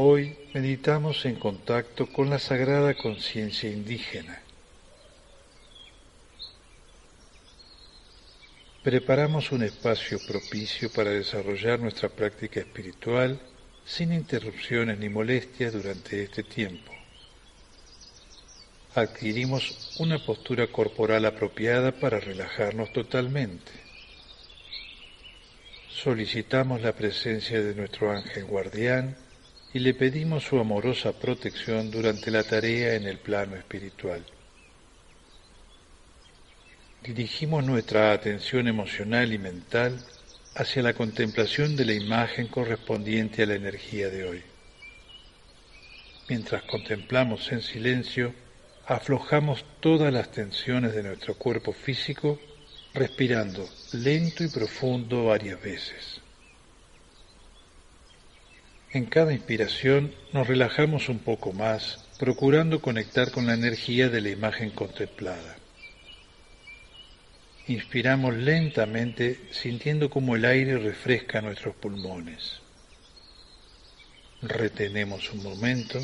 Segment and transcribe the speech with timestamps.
[0.00, 4.40] Hoy meditamos en contacto con la sagrada conciencia indígena.
[8.84, 13.40] Preparamos un espacio propicio para desarrollar nuestra práctica espiritual
[13.84, 16.92] sin interrupciones ni molestias durante este tiempo.
[18.94, 23.72] Adquirimos una postura corporal apropiada para relajarnos totalmente.
[25.90, 29.16] Solicitamos la presencia de nuestro ángel guardián
[29.72, 34.24] y le pedimos su amorosa protección durante la tarea en el plano espiritual.
[37.02, 39.98] Dirigimos nuestra atención emocional y mental
[40.54, 44.42] hacia la contemplación de la imagen correspondiente a la energía de hoy.
[46.28, 48.34] Mientras contemplamos en silencio,
[48.86, 52.38] aflojamos todas las tensiones de nuestro cuerpo físico,
[52.94, 56.20] respirando lento y profundo varias veces.
[58.90, 64.30] En cada inspiración nos relajamos un poco más, procurando conectar con la energía de la
[64.30, 65.56] imagen contemplada.
[67.66, 72.60] Inspiramos lentamente sintiendo como el aire refresca nuestros pulmones.
[74.40, 76.00] Retenemos un momento.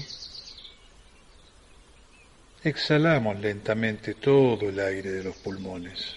[2.62, 6.16] Exhalamos lentamente todo el aire de los pulmones.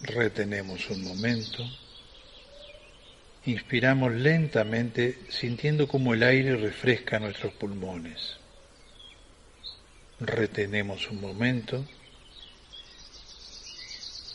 [0.00, 1.62] Retenemos un momento.
[3.46, 8.36] Inspiramos lentamente sintiendo como el aire refresca nuestros pulmones.
[10.20, 11.86] Retenemos un momento.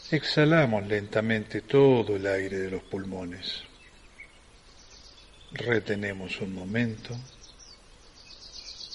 [0.10, 3.62] Exhalamos lentamente todo el aire de los pulmones.
[5.52, 7.16] Retenemos un momento.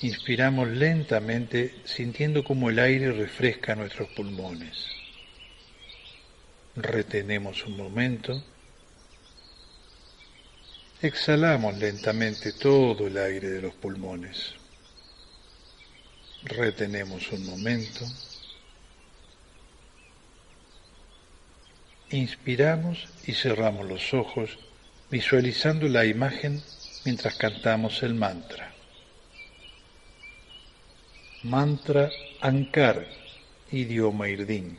[0.03, 4.87] Inspiramos lentamente sintiendo como el aire refresca nuestros pulmones.
[6.75, 8.43] Retenemos un momento.
[11.03, 14.53] Exhalamos lentamente todo el aire de los pulmones.
[16.43, 18.05] Retenemos un momento.
[22.11, 24.59] Inspiramos y cerramos los ojos
[25.11, 26.63] visualizando la imagen
[27.07, 28.75] mientras cantamos el mantra.
[31.45, 32.11] Mantra
[32.43, 33.07] Ankar,
[33.73, 34.79] idioma irdín.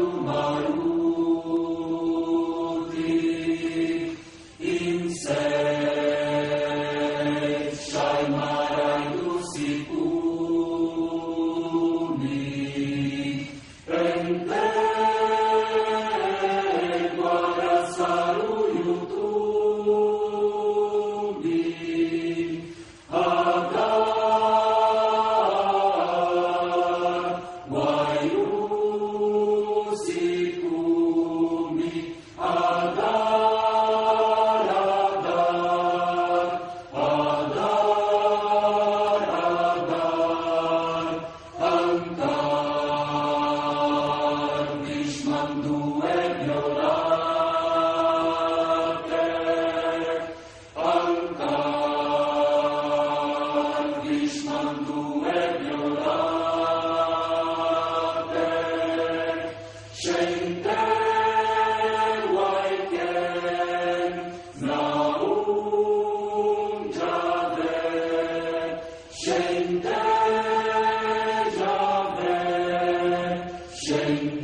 [73.91, 74.40] say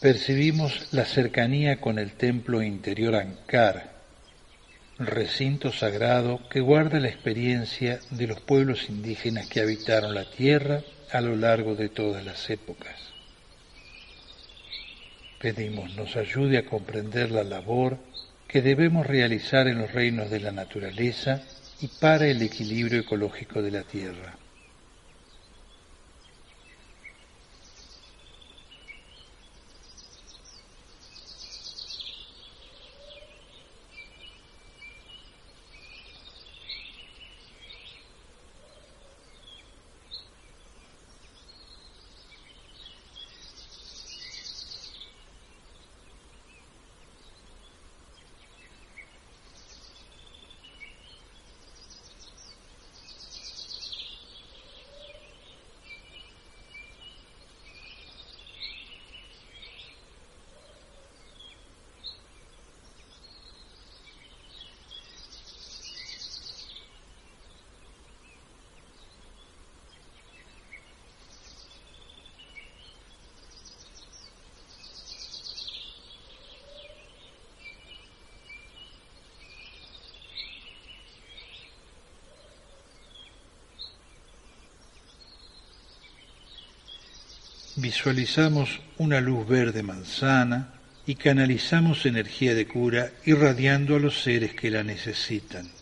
[0.00, 3.92] percibimos la cercanía con el templo interior Ankar,
[4.98, 10.82] recinto sagrado que guarda la experiencia de los pueblos indígenas que habitaron la tierra
[11.12, 12.96] a lo largo de todas las épocas.
[15.38, 17.98] Pedimos nos ayude a comprender la labor
[18.48, 21.42] que debemos realizar en los reinos de la naturaleza
[21.80, 24.34] y para el equilibrio ecológico de la tierra.
[87.80, 90.68] Visualizamos una luz verde manzana
[91.06, 95.79] y canalizamos energía de cura irradiando a los seres que la necesitan.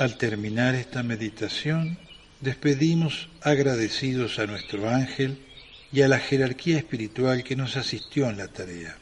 [0.00, 1.98] Al terminar esta meditación,
[2.40, 5.44] despedimos agradecidos a nuestro ángel
[5.92, 8.96] y a la jerarquía espiritual que nos asistió en la tarea.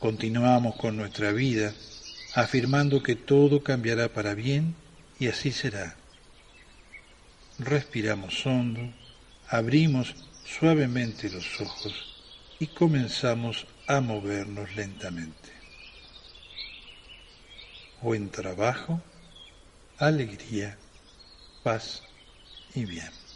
[0.00, 1.72] Continuamos con nuestra vida
[2.34, 4.74] afirmando que todo cambiará para bien
[5.20, 5.94] y así será.
[7.60, 8.92] Respiramos hondo,
[9.48, 11.94] abrimos suavemente los ojos
[12.58, 15.50] y comenzamos a movernos lentamente.
[18.02, 19.00] Buen trabajo
[19.98, 20.78] alegría,
[21.62, 22.02] paz
[22.74, 23.27] y bien.